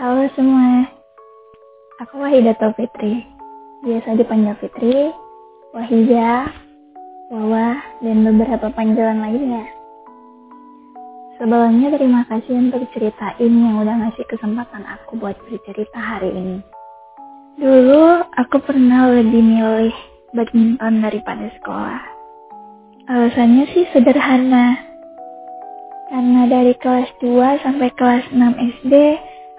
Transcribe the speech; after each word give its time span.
Halo 0.00 0.24
semua, 0.32 0.88
aku 2.00 2.24
Wahidatul 2.24 2.72
Fitri. 2.72 3.20
Biasa 3.84 4.16
dipanggil 4.16 4.56
Fitri, 4.56 5.12
Wahida, 5.76 6.48
Wawa, 7.28 7.76
dan 8.00 8.24
beberapa 8.24 8.72
panggilan 8.72 9.20
lainnya. 9.20 9.60
Sebelumnya 11.36 11.92
terima 11.92 12.24
kasih 12.32 12.64
untuk 12.64 12.88
ceritain 12.96 13.52
yang 13.52 13.76
udah 13.76 13.92
ngasih 14.08 14.24
kesempatan 14.24 14.88
aku 14.88 15.20
buat 15.20 15.36
bercerita 15.44 16.00
hari 16.00 16.32
ini. 16.32 16.64
Dulu 17.60 18.24
aku 18.40 18.56
pernah 18.64 19.04
lebih 19.12 19.44
milih 19.44 19.92
badminton 20.32 21.04
daripada 21.04 21.44
sekolah. 21.60 22.00
Alasannya 23.04 23.68
sih 23.76 23.84
sederhana. 23.92 24.80
Karena 26.08 26.48
dari 26.48 26.72
kelas 26.80 27.12
2 27.20 27.60
sampai 27.68 27.92
kelas 28.00 28.24
6 28.32 28.48
SD, 28.80 28.94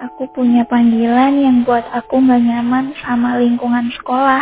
aku 0.02 0.26
punya 0.34 0.66
panggilan 0.66 1.38
yang 1.38 1.58
buat 1.62 1.86
aku 1.94 2.18
gak 2.26 2.42
nyaman 2.42 2.98
sama 3.06 3.38
lingkungan 3.38 3.94
sekolah. 4.02 4.42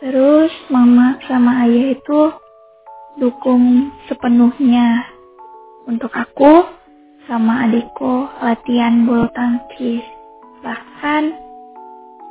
Terus 0.00 0.48
mama 0.72 1.20
sama 1.28 1.68
ayah 1.68 1.92
itu 1.92 2.32
dukung 3.20 3.92
sepenuhnya 4.08 5.04
untuk 5.84 6.08
aku 6.16 6.64
sama 7.28 7.68
adikku 7.68 8.32
latihan 8.40 9.04
bulu 9.04 9.28
tangkis. 9.36 10.00
Bahkan 10.64 11.22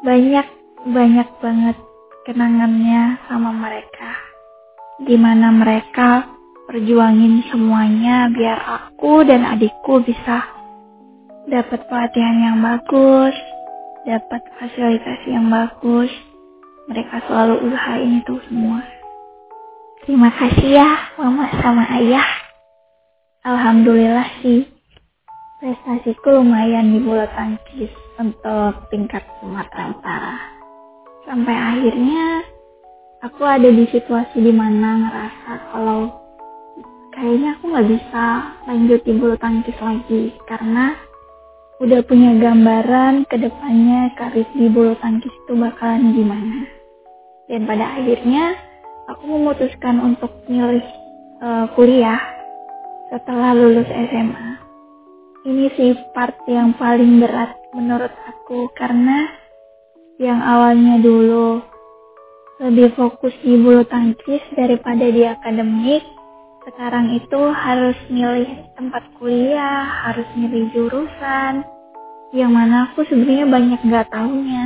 banyak 0.02 0.48
banyak 0.90 1.30
banget 1.38 1.78
kenangannya 2.26 3.22
sama 3.30 3.54
mereka. 3.54 4.18
Gimana 5.06 5.54
mereka 5.54 6.26
perjuangin 6.66 7.46
semuanya 7.54 8.34
biar 8.34 8.60
aku 8.66 9.22
dan 9.30 9.46
adikku 9.46 10.02
bisa 10.02 10.59
dapat 11.50 11.82
pelatihan 11.90 12.38
yang 12.38 12.58
bagus, 12.62 13.34
dapat 14.06 14.42
fasilitas 14.62 15.20
yang 15.26 15.50
bagus. 15.50 16.14
Mereka 16.86 17.26
selalu 17.26 17.70
usahain 17.70 18.22
itu 18.22 18.38
semua. 18.50 18.82
Terima 20.06 20.30
kasih 20.34 20.78
ya 20.78 20.90
mama 21.18 21.50
sama 21.62 21.86
ayah. 22.02 22.26
Alhamdulillah 23.46 24.30
sih 24.42 24.66
prestasiku 25.60 26.40
lumayan 26.40 26.94
di 26.94 27.02
bulu 27.02 27.26
tangkis 27.34 27.92
untuk 28.22 28.90
tingkat 28.94 29.26
Sumatera 29.42 29.94
Utara. 29.94 30.38
Sampai 31.26 31.54
akhirnya 31.54 32.46
aku 33.26 33.42
ada 33.46 33.70
di 33.70 33.86
situasi 33.90 34.38
di 34.38 34.54
mana 34.54 34.98
ngerasa 35.08 35.52
kalau 35.74 36.10
kayaknya 37.14 37.58
aku 37.58 37.64
nggak 37.70 37.90
bisa 37.90 38.26
lanjut 38.66 39.02
di 39.04 39.14
bulu 39.14 39.36
tangkis 39.38 39.78
lagi 39.78 40.34
karena 40.48 41.09
udah 41.80 42.04
punya 42.04 42.36
gambaran 42.36 43.24
ke 43.32 43.40
depannya 43.40 44.12
karir 44.20 44.44
di 44.52 44.68
bulu 44.68 45.00
tangkis 45.00 45.32
itu 45.32 45.54
bakalan 45.56 46.12
gimana. 46.12 46.68
Dan 47.48 47.64
pada 47.64 47.96
akhirnya 47.96 48.60
aku 49.08 49.24
memutuskan 49.26 50.04
untuk 50.04 50.32
milih 50.52 50.84
uh, 51.40 51.72
kuliah 51.80 52.20
setelah 53.10 53.56
lulus 53.56 53.88
SMA. 53.88 54.50
Ini 55.48 55.66
sih 55.80 55.96
part 56.12 56.36
yang 56.52 56.76
paling 56.76 57.24
berat 57.24 57.56
menurut 57.72 58.12
aku 58.28 58.68
karena 58.76 59.32
yang 60.20 60.44
awalnya 60.44 61.00
dulu 61.00 61.64
lebih 62.60 62.92
fokus 63.00 63.32
di 63.40 63.56
bulu 63.56 63.88
tangkis 63.88 64.44
daripada 64.52 65.08
di 65.08 65.24
akademik 65.24 66.04
sekarang 66.68 67.16
itu 67.16 67.42
harus 67.56 67.96
milih 68.12 68.68
tempat 68.76 69.04
kuliah, 69.16 70.10
harus 70.10 70.28
milih 70.36 70.68
jurusan, 70.76 71.64
yang 72.36 72.52
mana 72.52 72.92
aku 72.92 73.08
sebenarnya 73.08 73.48
banyak 73.48 73.80
nggak 73.88 74.10
tahunya. 74.12 74.66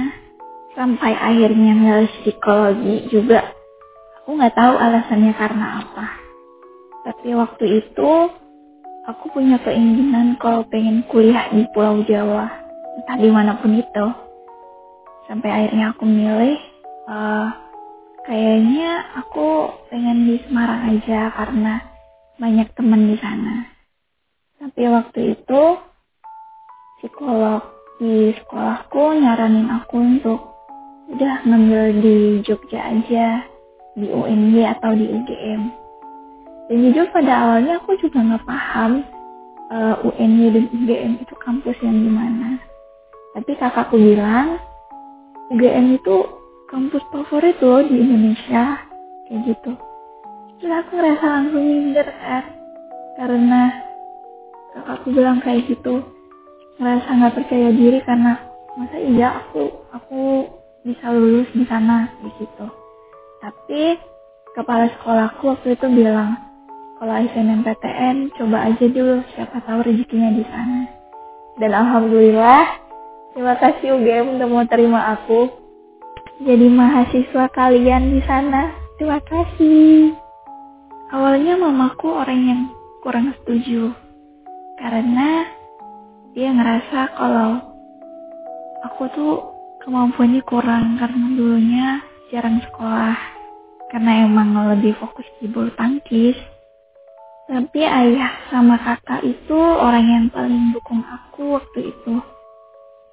Sampai 0.73 1.13
akhirnya 1.13 1.77
milih 1.77 2.09
psikologi 2.25 3.05
juga, 3.13 3.45
aku 4.21 4.33
nggak 4.33 4.57
tahu 4.57 4.73
alasannya 4.73 5.33
karena 5.37 5.85
apa. 5.85 6.05
Tapi 7.05 7.29
waktu 7.37 7.65
itu 7.85 8.11
aku 9.05 9.25
punya 9.29 9.61
keinginan 9.61 10.33
kalau 10.41 10.65
pengen 10.65 11.05
kuliah 11.13 11.45
di 11.53 11.61
Pulau 11.77 12.01
Jawa, 12.09 12.49
entah 12.97 13.17
di 13.21 13.29
mana 13.29 13.61
pun 13.61 13.77
itu. 13.77 14.07
Sampai 15.29 15.49
akhirnya 15.53 15.93
aku 15.93 16.03
milih 16.09 16.57
uh, 17.05 17.47
kayaknya 18.25 19.13
aku 19.19 19.71
pengen 19.93 20.25
di 20.25 20.41
Semarang 20.47 20.89
aja 20.89 21.31
karena 21.37 21.92
banyak 22.37 22.69
teman 22.73 23.13
di 23.13 23.17
sana. 23.21 23.69
Tapi 24.57 24.81
waktu 24.89 25.37
itu 25.37 25.63
psikolog 26.99 27.61
di 27.99 28.33
sekolahku 28.33 29.19
nyaranin 29.21 29.69
aku 29.69 29.95
untuk 29.99 30.39
udah 31.13 31.45
ngambil 31.45 31.99
di 31.99 32.17
Jogja 32.41 32.79
aja, 32.89 33.43
di 33.93 34.07
UNY 34.09 34.65
atau 34.65 34.95
di 34.97 35.05
UGM. 35.05 35.61
Dan 36.71 36.77
jujur 36.89 37.05
pada 37.11 37.33
awalnya 37.43 37.83
aku 37.83 37.99
juga 37.99 38.23
nggak 38.23 38.45
paham 38.47 39.03
uh, 39.69 39.99
eh, 39.99 40.07
UNY 40.07 40.45
dan 40.49 40.65
UGM 40.71 41.13
itu 41.21 41.35
kampus 41.43 41.77
yang 41.83 41.97
gimana. 42.01 42.57
Tapi 43.37 43.51
kakakku 43.59 43.99
bilang 43.99 44.57
UGM 45.53 45.99
itu 46.01 46.23
kampus 46.71 47.03
favorit 47.13 47.59
loh 47.61 47.83
di 47.85 47.99
Indonesia, 48.01 48.81
kayak 49.29 49.53
gitu 49.53 49.92
terus 50.63 50.79
aku 50.79 50.95
ngerasa 50.95 51.25
langsung 51.27 51.63
minder 51.67 52.07
kan 52.07 52.43
karena 53.19 53.61
kakakku 54.71 55.07
bilang 55.11 55.43
kayak 55.43 55.67
gitu. 55.67 55.99
Ngerasa 56.79 57.09
nggak 57.19 57.35
percaya 57.35 57.69
diri 57.75 57.99
karena 58.07 58.39
masa 58.79 58.95
iya 58.95 59.43
aku 59.43 59.67
aku 59.91 60.47
bisa 60.87 61.11
lulus 61.11 61.51
di 61.51 61.67
sana? 61.67 62.07
Di 62.23 62.31
situ 62.39 62.65
tapi 63.43 63.99
kepala 64.55 64.87
sekolahku 64.87 65.43
waktu 65.51 65.75
itu 65.75 65.87
bilang 65.91 66.39
kalau 66.95 67.11
SNMPTN 67.11 68.31
coba 68.39 68.71
aja 68.71 68.87
dulu 68.87 69.19
siapa 69.35 69.59
tahu 69.67 69.83
rezekinya 69.83 70.31
di 70.31 70.47
sana. 70.47 70.87
Dan 71.59 71.75
alhamdulillah 71.75 72.63
terima 73.35 73.59
kasih 73.59 73.99
UGM 73.99 74.39
udah 74.39 74.47
mau 74.47 74.63
terima 74.63 75.11
aku. 75.19 75.51
Jadi 76.39 76.71
mahasiswa 76.71 77.51
kalian 77.51 78.15
di 78.15 78.23
sana 78.23 78.71
terima 78.95 79.19
kasih 79.27 80.22
Awalnya 81.53 81.69
mamaku 81.69 82.09
orang 82.09 82.41
yang 82.49 82.61
kurang 83.05 83.29
setuju 83.37 83.93
karena 84.73 85.45
dia 86.33 86.49
ngerasa 86.49 87.13
kalau 87.13 87.61
aku 88.89 89.05
tuh 89.13 89.53
kemampuannya 89.85 90.41
kurang 90.49 90.97
karena 90.97 91.25
dulunya 91.37 92.01
jarang 92.33 92.57
sekolah 92.57 93.13
karena 93.93 94.25
emang 94.25 94.49
lebih 94.73 94.97
fokus 94.97 95.29
di 95.37 95.45
bulu 95.45 95.69
tangkis. 95.77 96.33
Tapi 97.45 97.85
ayah 97.85 98.33
sama 98.49 98.81
kakak 98.81 99.21
itu 99.21 99.53
orang 99.53 100.09
yang 100.09 100.25
paling 100.33 100.73
dukung 100.73 101.05
aku 101.05 101.61
waktu 101.61 101.93
itu. 101.93 102.17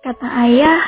Kata 0.01 0.49
ayah, 0.49 0.81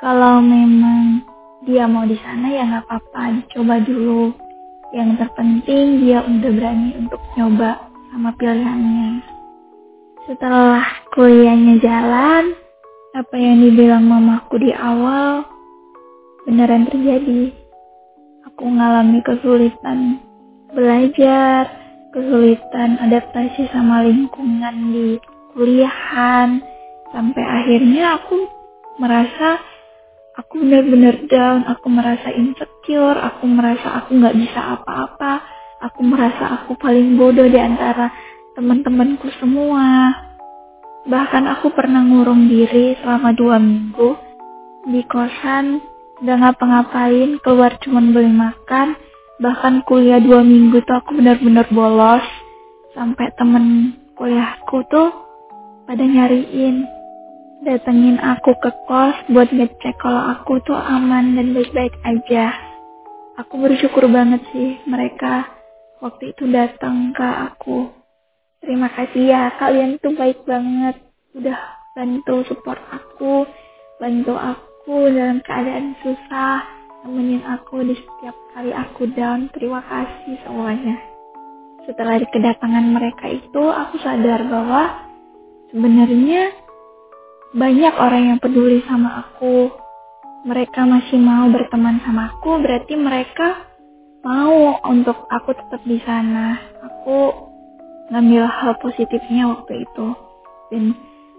kalau 0.00 0.40
memang 0.40 1.28
dia 1.68 1.84
mau 1.84 2.08
di 2.08 2.16
sana 2.24 2.48
ya 2.48 2.64
nggak 2.64 2.88
apa-apa, 2.88 3.44
dicoba 3.44 3.84
dulu 3.84 4.45
yang 4.94 5.18
terpenting 5.18 6.04
dia 6.04 6.22
udah 6.22 6.50
berani 6.52 6.90
untuk 6.98 7.22
nyoba 7.34 7.90
sama 8.12 8.30
pilihannya. 8.38 9.22
Setelah 10.26 10.82
kuliahnya 11.14 11.78
jalan, 11.82 12.54
apa 13.16 13.34
yang 13.38 13.62
dibilang 13.62 14.04
mamaku 14.04 14.60
di 14.60 14.70
awal 14.74 15.46
beneran 16.44 16.86
terjadi. 16.90 17.54
Aku 18.52 18.66
ngalami 18.66 19.22
kesulitan 19.24 20.22
belajar, 20.74 21.66
kesulitan 22.14 23.00
adaptasi 23.02 23.68
sama 23.72 24.06
lingkungan 24.06 24.74
di 24.92 25.18
kuliahan, 25.56 26.60
sampai 27.10 27.44
akhirnya 27.44 28.20
aku 28.20 28.48
merasa 29.00 29.60
aku 30.36 30.60
benar-benar 30.60 31.16
down, 31.32 31.64
aku 31.64 31.88
merasa 31.88 32.28
insecure, 32.36 33.16
aku 33.16 33.48
merasa 33.48 34.04
aku 34.04 34.20
nggak 34.20 34.36
bisa 34.36 34.60
apa-apa, 34.76 35.40
aku 35.80 36.00
merasa 36.04 36.60
aku 36.60 36.76
paling 36.76 37.16
bodoh 37.16 37.48
di 37.48 37.56
antara 37.56 38.12
teman-temanku 38.56 39.32
semua. 39.40 40.12
Bahkan 41.06 41.44
aku 41.48 41.72
pernah 41.72 42.02
ngurung 42.04 42.50
diri 42.50 42.98
selama 43.00 43.32
dua 43.32 43.56
minggu 43.62 44.18
di 44.90 45.02
kosan, 45.06 45.78
gak 46.22 46.38
ngapa-ngapain, 46.42 47.38
keluar 47.42 47.78
cuma 47.78 48.02
beli 48.02 48.30
makan, 48.30 48.98
bahkan 49.38 49.86
kuliah 49.86 50.18
dua 50.18 50.42
minggu 50.42 50.82
tuh 50.82 50.98
aku 50.98 51.14
benar-benar 51.14 51.70
bolos, 51.70 52.26
sampai 52.94 53.30
temen 53.38 53.94
kuliahku 54.18 54.82
tuh 54.90 55.14
pada 55.86 56.02
nyariin 56.02 56.95
datengin 57.66 58.22
aku 58.22 58.54
ke 58.62 58.70
kos 58.86 59.26
buat 59.26 59.50
ngecek 59.50 59.98
kalau 59.98 60.38
aku 60.38 60.62
tuh 60.62 60.78
aman 60.78 61.34
dan 61.34 61.50
baik-baik 61.50 61.98
aja. 62.06 62.54
Aku 63.42 63.58
bersyukur 63.58 64.06
banget 64.06 64.38
sih 64.54 64.78
mereka 64.86 65.50
waktu 65.98 66.30
itu 66.30 66.46
datang 66.46 67.10
ke 67.10 67.26
aku. 67.26 67.90
Terima 68.62 68.86
kasih 68.94 69.22
ya, 69.26 69.42
kalian 69.58 69.98
tuh 69.98 70.14
baik 70.14 70.46
banget. 70.46 70.94
Udah 71.34 71.58
bantu 71.98 72.46
support 72.46 72.78
aku, 72.94 73.50
bantu 73.98 74.38
aku 74.38 75.10
dalam 75.10 75.42
keadaan 75.42 75.98
susah, 76.06 76.62
nemenin 77.02 77.42
aku 77.50 77.82
di 77.82 77.98
setiap 77.98 78.36
kali 78.54 78.70
aku 78.70 79.10
down. 79.10 79.50
Terima 79.50 79.82
kasih 79.82 80.38
semuanya. 80.46 81.02
Setelah 81.82 82.22
kedatangan 82.30 82.86
mereka 82.94 83.26
itu, 83.26 83.62
aku 83.74 83.98
sadar 84.02 84.46
bahwa 84.46 85.02
sebenarnya 85.74 86.65
banyak 87.54 87.94
orang 87.94 88.22
yang 88.34 88.38
peduli 88.42 88.82
sama 88.88 89.26
aku. 89.26 89.70
Mereka 90.46 90.86
masih 90.86 91.18
mau 91.18 91.50
berteman 91.50 91.98
sama 92.06 92.30
aku, 92.30 92.62
berarti 92.62 92.94
mereka 92.94 93.66
mau 94.22 94.78
untuk 94.86 95.26
aku 95.26 95.54
tetap 95.54 95.82
di 95.82 95.98
sana. 96.06 96.58
Aku 96.86 97.34
ngambil 98.10 98.46
hal 98.46 98.78
positifnya 98.78 99.50
waktu 99.50 99.82
itu. 99.82 100.06
Dan 100.70 100.94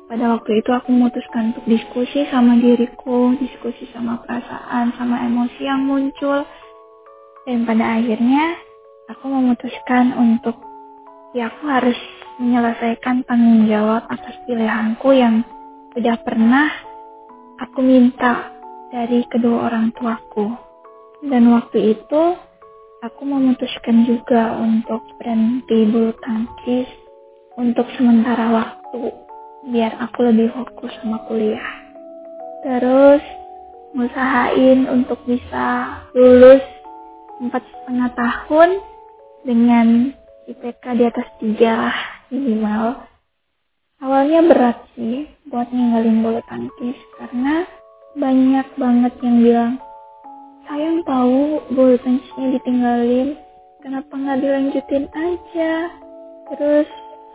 pada 0.07 0.35
waktu 0.35 0.63
itu 0.63 0.71
aku 0.71 0.91
memutuskan 0.91 1.51
untuk 1.55 1.65
diskusi 1.67 2.27
sama 2.31 2.55
diriku, 2.59 3.35
diskusi 3.39 3.87
sama 3.91 4.19
perasaan, 4.23 4.95
sama 4.95 5.23
emosi 5.27 5.61
yang 5.63 5.83
muncul. 5.87 6.43
Dan 7.47 7.63
pada 7.63 7.99
akhirnya 7.99 8.59
aku 9.07 9.31
memutuskan 9.31 10.15
untuk 10.15 10.59
ya 11.31 11.47
aku 11.47 11.63
harus 11.67 11.99
menyelesaikan 12.39 13.23
tanggung 13.23 13.67
jawab 13.71 14.03
atas 14.11 14.35
pilihanku 14.43 15.15
yang 15.15 15.47
sudah 15.97 16.13
pernah 16.21 16.69
aku 17.57 17.81
minta 17.81 18.53
dari 18.93 19.25
kedua 19.33 19.65
orang 19.65 19.89
tuaku. 19.97 20.45
Dan 21.25 21.49
waktu 21.49 21.97
itu 21.97 22.37
aku 23.01 23.21
memutuskan 23.25 24.05
juga 24.05 24.61
untuk 24.61 25.01
berhenti 25.17 25.89
bulu 25.89 26.13
tangkis 26.21 26.85
untuk 27.57 27.89
sementara 27.97 28.45
waktu 28.53 29.09
biar 29.73 29.97
aku 29.97 30.29
lebih 30.29 30.53
fokus 30.53 30.93
sama 31.01 31.25
kuliah. 31.25 31.73
Terus 32.61 33.25
ngusahain 33.97 34.85
untuk 34.93 35.17
bisa 35.25 35.97
lulus 36.13 36.61
empat 37.41 37.65
setengah 37.73 38.13
tahun 38.13 38.69
dengan 39.41 40.13
IPK 40.45 40.83
di 40.93 41.03
atas 41.09 41.27
tiga 41.41 41.89
lah 41.89 41.97
minimal. 42.29 43.06
Awalnya 43.97 44.45
berat 44.45 44.77
sih 44.93 45.25
buat 45.49 45.73
ninggalin 45.73 46.21
bulu 46.21 46.37
tangkis 46.45 46.93
karena 47.17 47.65
banyak 48.13 48.67
banget 48.77 49.13
yang 49.25 49.37
bilang 49.41 49.73
sayang 50.69 51.01
tahu 51.01 51.65
bulu 51.73 51.97
tangkisnya 52.05 52.61
ditinggalin 52.61 53.33
kenapa 53.81 54.13
nggak 54.13 54.37
dilanjutin 54.45 55.09
aja? 55.09 55.89
Terus 56.53 56.85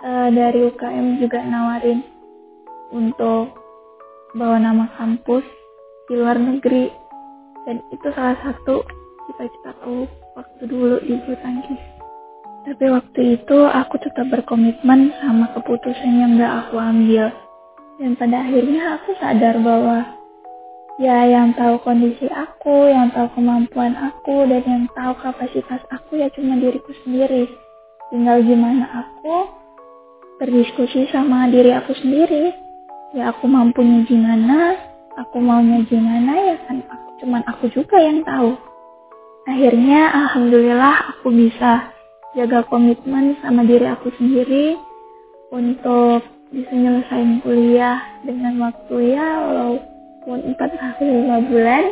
uh, 0.06 0.30
dari 0.30 0.70
UKM 0.70 1.18
juga 1.18 1.42
nawarin 1.42 2.06
untuk 2.94 3.58
bawa 4.38 4.62
nama 4.62 4.86
kampus 4.94 5.42
di 6.06 6.14
luar 6.14 6.38
negeri. 6.38 6.94
Dan 7.66 7.82
itu 7.90 8.06
salah 8.14 8.38
satu 8.38 8.86
cita-cita 9.26 9.74
aku 9.82 10.06
waktu 10.38 10.62
dulu 10.70 11.02
di 11.02 11.18
bulu 11.26 11.36
tangkis 11.42 11.91
tapi 12.62 12.86
waktu 12.86 13.42
itu 13.42 13.58
aku 13.66 13.98
tetap 13.98 14.30
berkomitmen 14.30 15.10
sama 15.18 15.50
keputusan 15.50 16.12
yang 16.14 16.38
gak 16.38 16.66
aku 16.66 16.78
ambil. 16.78 17.34
Dan 17.98 18.14
pada 18.14 18.46
akhirnya 18.46 18.98
aku 18.98 19.10
sadar 19.18 19.58
bahwa 19.58 20.06
ya 21.02 21.26
yang 21.26 21.50
tahu 21.58 21.82
kondisi 21.82 22.30
aku 22.30 22.86
yang 22.86 23.10
tahu 23.10 23.34
kemampuan 23.34 23.98
aku 23.98 24.46
dan 24.46 24.62
yang 24.62 24.84
tahu 24.94 25.12
kapasitas 25.18 25.82
aku 25.90 26.22
ya 26.22 26.30
cuma 26.30 26.54
diriku 26.54 26.94
sendiri. 27.02 27.50
Tinggal 28.14 28.46
gimana 28.46 28.86
aku 29.06 29.50
berdiskusi 30.38 31.10
sama 31.10 31.50
diri 31.50 31.74
aku 31.74 31.98
sendiri. 31.98 32.54
Ya 33.12 33.34
aku 33.34 33.50
mampunya 33.50 34.06
gimana 34.06 34.78
aku 35.18 35.42
maunya 35.42 35.82
gimana 35.84 36.32
ya 36.32 36.56
kan 36.70 36.78
aku 36.86 37.08
cuman 37.26 37.42
aku 37.50 37.64
juga 37.74 37.98
yang 37.98 38.22
tahu. 38.22 38.54
Akhirnya 39.50 40.14
alhamdulillah 40.14 41.18
aku 41.18 41.34
bisa 41.34 41.90
jaga 42.32 42.64
komitmen 42.64 43.36
sama 43.44 43.60
diri 43.60 43.84
aku 43.84 44.08
sendiri 44.16 44.80
untuk 45.52 46.24
bisa 46.48 46.72
nyelesain 46.72 47.44
kuliah 47.44 48.00
dengan 48.24 48.56
waktu 48.56 49.12
ya 49.12 49.28
walaupun 49.44 50.38
4 50.56 50.56
tahun 50.56 51.08
5 51.28 51.48
bulan 51.52 51.84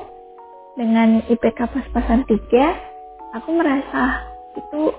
dengan 0.80 1.08
IPK 1.28 1.58
pas-pasan 1.60 2.24
3 2.24 3.36
aku 3.36 3.48
merasa 3.52 4.24
itu 4.56 4.96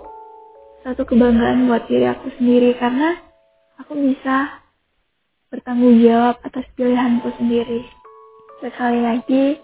satu 0.85 1.01
kebanggaan 1.09 1.65
buat 1.65 1.89
diri 1.89 2.05
aku 2.05 2.29
sendiri 2.38 2.77
karena 2.77 3.17
aku 3.81 3.97
bisa 3.97 4.61
bertanggung 5.49 5.99
jawab 5.99 6.38
atas 6.47 6.63
pilihanku 6.79 7.27
sendiri. 7.35 7.83
Sekali 8.63 9.03
lagi, 9.03 9.59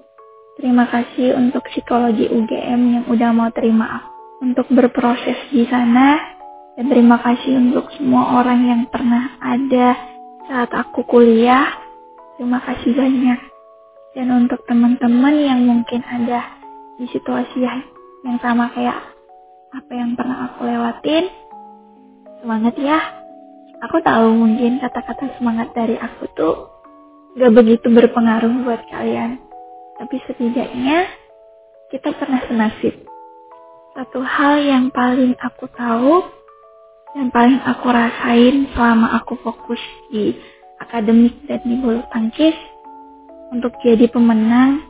terima 0.60 0.84
kasih 0.90 1.38
untuk 1.38 1.64
psikologi 1.70 2.28
UGM 2.28 2.82
yang 2.98 3.06
udah 3.08 3.30
mau 3.32 3.50
terima 3.56 4.04
aku 4.04 4.17
untuk 4.42 4.68
berproses 4.70 5.38
di 5.50 5.66
sana. 5.70 6.38
Dan 6.78 6.94
terima 6.94 7.18
kasih 7.18 7.58
untuk 7.58 7.90
semua 7.98 8.38
orang 8.38 8.62
yang 8.70 8.82
pernah 8.94 9.34
ada 9.42 9.98
saat 10.46 10.70
aku 10.70 11.02
kuliah. 11.10 11.74
Terima 12.38 12.62
kasih 12.62 12.94
banyak. 12.94 13.40
Dan 14.14 14.30
untuk 14.34 14.62
teman-teman 14.70 15.34
yang 15.34 15.62
mungkin 15.66 16.06
ada 16.06 16.46
di 17.02 17.10
situasi 17.10 17.66
yang 18.26 18.38
sama 18.42 18.70
kayak 18.74 18.98
apa 19.74 19.92
yang 19.94 20.14
pernah 20.14 20.50
aku 20.50 20.66
lewatin, 20.66 21.30
semangat 22.42 22.78
ya. 22.78 22.98
Aku 23.86 24.02
tahu 24.02 24.34
mungkin 24.34 24.82
kata-kata 24.82 25.38
semangat 25.38 25.70
dari 25.78 25.98
aku 26.02 26.26
tuh 26.34 26.56
gak 27.38 27.54
begitu 27.54 27.90
berpengaruh 27.94 28.66
buat 28.66 28.82
kalian. 28.90 29.38
Tapi 29.98 30.18
setidaknya 30.30 31.06
kita 31.94 32.14
pernah 32.18 32.42
senasib. 32.50 33.17
Satu 33.98 34.22
hal 34.22 34.62
yang 34.62 34.94
paling 34.94 35.34
aku 35.42 35.66
tahu 35.74 36.22
dan 37.18 37.34
paling 37.34 37.58
aku 37.66 37.90
rasain 37.90 38.70
selama 38.78 39.18
aku 39.18 39.34
fokus 39.42 39.82
di 40.14 40.38
akademik 40.78 41.34
dan 41.50 41.66
di 41.66 41.82
bulu 41.82 42.06
tangkis 42.14 42.54
untuk 43.50 43.74
jadi 43.82 44.06
pemenang, 44.06 44.86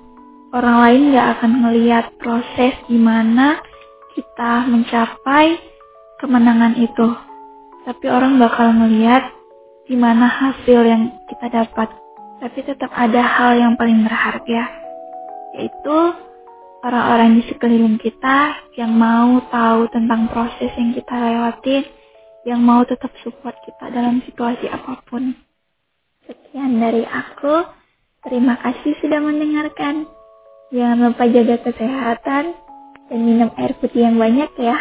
orang 0.51 0.77
lain 0.83 1.01
gak 1.15 1.39
akan 1.39 1.51
ngeliat 1.63 2.06
proses 2.19 2.75
gimana 2.92 3.63
kita 4.12 4.68
mencapai 4.68 5.56
kemenangan 6.19 6.75
itu 6.75 7.07
tapi 7.88 8.12
orang 8.12 8.36
bakal 8.36 8.75
melihat 8.75 9.31
gimana 9.88 10.27
hasil 10.27 10.83
yang 10.83 11.15
kita 11.31 11.48
dapat. 11.48 11.88
Tapi 12.44 12.59
tetap 12.59 12.92
ada 12.92 13.24
hal 13.24 13.56
yang 13.56 13.80
paling 13.80 14.04
berharga, 14.04 14.68
yaitu 15.56 15.97
orang-orang 16.85 17.41
di 17.41 17.43
sekeliling 17.49 17.97
kita 17.97 18.53
yang 18.77 18.93
mau 18.93 19.41
tahu 19.49 19.89
tentang 19.89 20.29
proses 20.29 20.69
yang 20.77 20.93
kita 20.93 21.13
lewatin, 21.13 21.83
yang 22.45 22.61
mau 22.61 22.85
tetap 22.85 23.11
support 23.25 23.57
kita 23.65 23.89
dalam 23.89 24.21
situasi 24.23 24.69
apa 24.69 25.01
pun. 25.09 25.33
Sekian 26.27 26.77
dari 26.77 27.03
aku. 27.07 27.65
Terima 28.27 28.59
kasih 28.59 28.97
sudah 28.99 29.23
mendengarkan. 29.23 30.07
Jangan 30.75 31.11
lupa 31.11 31.23
jaga 31.31 31.63
kesehatan 31.63 32.51
dan 33.07 33.19
minum 33.23 33.47
air 33.55 33.71
putih 33.79 34.03
yang 34.03 34.19
banyak 34.19 34.51
ya. 34.59 34.77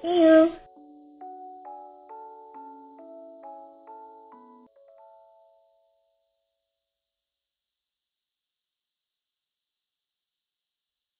See 0.00 0.24
you. 0.24 0.59